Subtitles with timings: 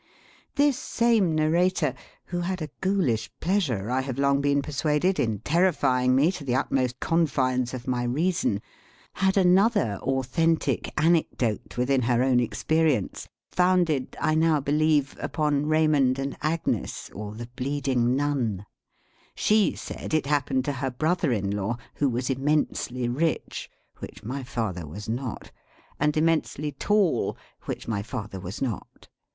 [0.55, 1.93] This same narrator,
[2.25, 6.55] who had a Ghoulish pleasure, I have long been persuaded, in terrifying me to the
[6.55, 8.63] utmost confines of my reason,
[9.13, 16.35] had another authentic anecdote within her own experience, founded, I now believe, upon Raymond and
[16.41, 18.65] Agnes, or the Bleeding Nun.
[19.35, 24.41] She said it happened to her brother in law, who was immensely rich, which my
[24.41, 25.51] father was not;
[25.99, 29.07] and immensely tall, which my father was not.